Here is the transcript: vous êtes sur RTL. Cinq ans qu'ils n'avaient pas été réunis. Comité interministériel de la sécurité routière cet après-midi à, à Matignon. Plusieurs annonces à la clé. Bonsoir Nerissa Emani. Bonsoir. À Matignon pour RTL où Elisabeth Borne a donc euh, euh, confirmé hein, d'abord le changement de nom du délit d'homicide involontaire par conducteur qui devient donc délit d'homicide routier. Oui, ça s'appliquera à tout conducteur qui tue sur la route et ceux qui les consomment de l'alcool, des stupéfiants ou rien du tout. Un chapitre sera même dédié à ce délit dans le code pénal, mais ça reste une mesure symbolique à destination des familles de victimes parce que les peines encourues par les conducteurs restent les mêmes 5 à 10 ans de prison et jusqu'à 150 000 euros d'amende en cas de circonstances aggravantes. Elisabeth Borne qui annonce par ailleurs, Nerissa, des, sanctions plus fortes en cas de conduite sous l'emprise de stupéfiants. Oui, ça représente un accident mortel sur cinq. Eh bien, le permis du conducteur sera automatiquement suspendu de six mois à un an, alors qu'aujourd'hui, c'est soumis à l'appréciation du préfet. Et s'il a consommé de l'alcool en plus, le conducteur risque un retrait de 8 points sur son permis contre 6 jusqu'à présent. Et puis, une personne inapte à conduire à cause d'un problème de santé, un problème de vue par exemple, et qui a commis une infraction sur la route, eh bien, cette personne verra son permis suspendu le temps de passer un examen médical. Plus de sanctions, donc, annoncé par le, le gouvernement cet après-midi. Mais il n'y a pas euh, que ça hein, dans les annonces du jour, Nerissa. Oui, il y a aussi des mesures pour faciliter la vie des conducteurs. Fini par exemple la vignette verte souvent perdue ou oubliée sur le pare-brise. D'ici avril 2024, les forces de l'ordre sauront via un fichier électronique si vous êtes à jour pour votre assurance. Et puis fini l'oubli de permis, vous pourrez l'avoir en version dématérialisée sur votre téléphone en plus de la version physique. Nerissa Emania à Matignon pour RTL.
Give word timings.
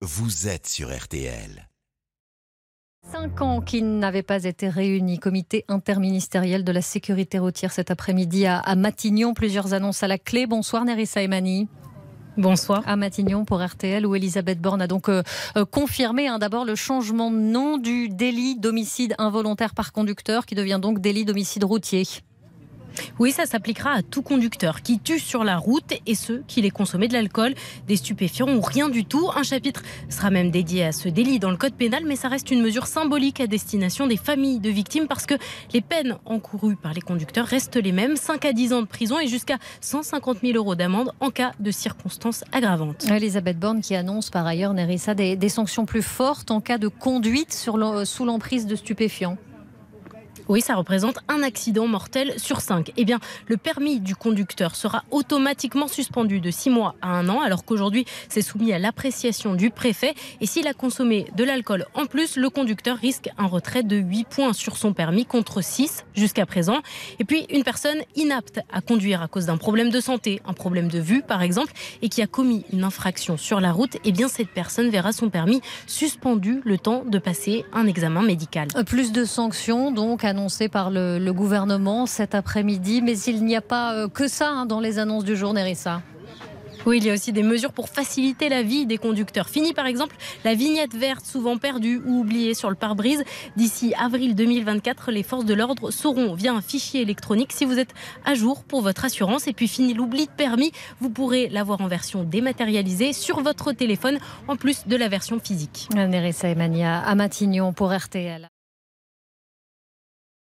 vous 0.00 0.46
êtes 0.46 0.68
sur 0.68 0.96
RTL. 0.96 1.68
Cinq 3.10 3.40
ans 3.40 3.60
qu'ils 3.60 3.98
n'avaient 3.98 4.22
pas 4.22 4.44
été 4.44 4.68
réunis. 4.68 5.18
Comité 5.18 5.64
interministériel 5.66 6.62
de 6.62 6.70
la 6.70 6.82
sécurité 6.82 7.38
routière 7.38 7.72
cet 7.72 7.90
après-midi 7.90 8.46
à, 8.46 8.58
à 8.58 8.76
Matignon. 8.76 9.34
Plusieurs 9.34 9.74
annonces 9.74 10.02
à 10.02 10.08
la 10.08 10.18
clé. 10.18 10.46
Bonsoir 10.46 10.84
Nerissa 10.84 11.22
Emani. 11.22 11.68
Bonsoir. 12.36 12.84
À 12.86 12.94
Matignon 12.94 13.44
pour 13.44 13.60
RTL 13.60 14.06
où 14.06 14.14
Elisabeth 14.14 14.60
Borne 14.60 14.82
a 14.82 14.86
donc 14.86 15.08
euh, 15.08 15.24
euh, 15.56 15.64
confirmé 15.64 16.28
hein, 16.28 16.38
d'abord 16.38 16.64
le 16.64 16.76
changement 16.76 17.32
de 17.32 17.36
nom 17.36 17.78
du 17.78 18.08
délit 18.08 18.56
d'homicide 18.56 19.16
involontaire 19.18 19.74
par 19.74 19.92
conducteur 19.92 20.46
qui 20.46 20.54
devient 20.54 20.78
donc 20.80 21.00
délit 21.00 21.24
d'homicide 21.24 21.64
routier. 21.64 22.04
Oui, 23.18 23.32
ça 23.32 23.46
s'appliquera 23.46 23.92
à 23.92 24.02
tout 24.02 24.22
conducteur 24.22 24.82
qui 24.82 24.98
tue 24.98 25.18
sur 25.18 25.44
la 25.44 25.56
route 25.56 25.92
et 26.06 26.14
ceux 26.14 26.42
qui 26.46 26.62
les 26.62 26.70
consomment 26.70 27.06
de 27.06 27.12
l'alcool, 27.12 27.54
des 27.86 27.96
stupéfiants 27.96 28.48
ou 28.54 28.60
rien 28.60 28.88
du 28.88 29.04
tout. 29.04 29.30
Un 29.34 29.42
chapitre 29.42 29.82
sera 30.08 30.30
même 30.30 30.50
dédié 30.50 30.84
à 30.84 30.92
ce 30.92 31.08
délit 31.08 31.38
dans 31.38 31.50
le 31.50 31.56
code 31.56 31.74
pénal, 31.74 32.02
mais 32.06 32.16
ça 32.16 32.28
reste 32.28 32.50
une 32.50 32.62
mesure 32.62 32.86
symbolique 32.86 33.40
à 33.40 33.46
destination 33.46 34.06
des 34.06 34.16
familles 34.16 34.60
de 34.60 34.70
victimes 34.70 35.06
parce 35.06 35.26
que 35.26 35.34
les 35.72 35.80
peines 35.80 36.18
encourues 36.24 36.76
par 36.76 36.92
les 36.92 37.00
conducteurs 37.00 37.46
restent 37.46 37.76
les 37.76 37.92
mêmes 37.92 38.16
5 38.16 38.44
à 38.44 38.52
10 38.52 38.72
ans 38.72 38.82
de 38.82 38.86
prison 38.86 39.18
et 39.18 39.26
jusqu'à 39.26 39.58
150 39.80 40.38
000 40.42 40.56
euros 40.56 40.74
d'amende 40.74 41.12
en 41.20 41.30
cas 41.30 41.52
de 41.60 41.70
circonstances 41.70 42.44
aggravantes. 42.52 43.06
Elisabeth 43.10 43.58
Borne 43.58 43.80
qui 43.80 43.94
annonce 43.94 44.30
par 44.30 44.46
ailleurs, 44.46 44.74
Nerissa, 44.74 45.14
des, 45.14 45.48
sanctions 45.48 45.86
plus 45.86 46.02
fortes 46.02 46.50
en 46.50 46.60
cas 46.60 46.78
de 46.78 46.88
conduite 46.88 47.52
sous 47.52 48.24
l'emprise 48.24 48.66
de 48.66 48.76
stupéfiants. 48.76 49.38
Oui, 50.48 50.62
ça 50.62 50.76
représente 50.76 51.18
un 51.28 51.42
accident 51.42 51.86
mortel 51.86 52.32
sur 52.38 52.62
cinq. 52.62 52.90
Eh 52.96 53.04
bien, 53.04 53.20
le 53.48 53.58
permis 53.58 54.00
du 54.00 54.16
conducteur 54.16 54.76
sera 54.76 55.04
automatiquement 55.10 55.88
suspendu 55.88 56.40
de 56.40 56.50
six 56.50 56.70
mois 56.70 56.94
à 57.02 57.08
un 57.08 57.28
an, 57.28 57.42
alors 57.42 57.66
qu'aujourd'hui, 57.66 58.06
c'est 58.30 58.40
soumis 58.40 58.72
à 58.72 58.78
l'appréciation 58.78 59.52
du 59.52 59.68
préfet. 59.68 60.14
Et 60.40 60.46
s'il 60.46 60.66
a 60.66 60.72
consommé 60.72 61.26
de 61.36 61.44
l'alcool 61.44 61.84
en 61.94 62.06
plus, 62.06 62.36
le 62.36 62.48
conducteur 62.48 62.96
risque 62.96 63.28
un 63.36 63.46
retrait 63.46 63.82
de 63.82 63.96
8 63.96 64.24
points 64.24 64.52
sur 64.54 64.78
son 64.78 64.94
permis 64.94 65.26
contre 65.26 65.62
6 65.62 66.06
jusqu'à 66.14 66.46
présent. 66.46 66.78
Et 67.18 67.24
puis, 67.24 67.46
une 67.50 67.62
personne 67.62 67.98
inapte 68.16 68.60
à 68.72 68.80
conduire 68.80 69.20
à 69.20 69.28
cause 69.28 69.44
d'un 69.44 69.58
problème 69.58 69.90
de 69.90 70.00
santé, 70.00 70.40
un 70.46 70.54
problème 70.54 70.88
de 70.88 70.98
vue 70.98 71.20
par 71.20 71.42
exemple, 71.42 71.72
et 72.00 72.08
qui 72.08 72.22
a 72.22 72.26
commis 72.26 72.64
une 72.72 72.84
infraction 72.84 73.36
sur 73.36 73.60
la 73.60 73.72
route, 73.72 73.98
eh 74.04 74.12
bien, 74.12 74.28
cette 74.28 74.48
personne 74.48 74.88
verra 74.88 75.12
son 75.12 75.28
permis 75.28 75.60
suspendu 75.86 76.62
le 76.64 76.78
temps 76.78 77.04
de 77.04 77.18
passer 77.18 77.66
un 77.74 77.86
examen 77.86 78.22
médical. 78.22 78.68
Plus 78.86 79.12
de 79.12 79.26
sanctions, 79.26 79.92
donc, 79.92 80.24
annoncé 80.38 80.68
par 80.68 80.90
le, 80.90 81.18
le 81.18 81.32
gouvernement 81.32 82.06
cet 82.06 82.34
après-midi. 82.34 83.02
Mais 83.02 83.18
il 83.18 83.44
n'y 83.44 83.56
a 83.56 83.60
pas 83.60 83.94
euh, 83.94 84.08
que 84.08 84.28
ça 84.28 84.48
hein, 84.48 84.66
dans 84.66 84.80
les 84.80 84.98
annonces 85.00 85.24
du 85.24 85.36
jour, 85.36 85.52
Nerissa. 85.52 86.00
Oui, 86.86 86.98
il 86.98 87.04
y 87.04 87.10
a 87.10 87.12
aussi 87.14 87.32
des 87.32 87.42
mesures 87.42 87.72
pour 87.72 87.88
faciliter 87.88 88.48
la 88.48 88.62
vie 88.62 88.86
des 88.86 88.98
conducteurs. 88.98 89.48
Fini 89.48 89.72
par 89.72 89.86
exemple 89.86 90.16
la 90.44 90.54
vignette 90.54 90.94
verte 90.94 91.26
souvent 91.26 91.58
perdue 91.58 92.00
ou 92.06 92.20
oubliée 92.20 92.54
sur 92.54 92.70
le 92.70 92.76
pare-brise. 92.76 93.24
D'ici 93.56 93.94
avril 93.98 94.36
2024, 94.36 95.10
les 95.10 95.24
forces 95.24 95.44
de 95.44 95.54
l'ordre 95.54 95.90
sauront 95.90 96.34
via 96.34 96.54
un 96.54 96.62
fichier 96.62 97.02
électronique 97.02 97.52
si 97.52 97.64
vous 97.64 97.80
êtes 97.80 97.92
à 98.24 98.34
jour 98.34 98.62
pour 98.62 98.80
votre 98.80 99.04
assurance. 99.04 99.48
Et 99.48 99.52
puis 99.52 99.66
fini 99.66 99.92
l'oubli 99.92 100.26
de 100.26 100.30
permis, 100.30 100.70
vous 101.00 101.10
pourrez 101.10 101.48
l'avoir 101.48 101.80
en 101.80 101.88
version 101.88 102.22
dématérialisée 102.22 103.12
sur 103.12 103.42
votre 103.42 103.72
téléphone 103.72 104.18
en 104.46 104.54
plus 104.54 104.86
de 104.86 104.96
la 104.96 105.08
version 105.08 105.40
physique. 105.40 105.88
Nerissa 105.94 106.48
Emania 106.48 107.00
à 107.00 107.14
Matignon 107.16 107.72
pour 107.72 107.92
RTL. 107.92 108.48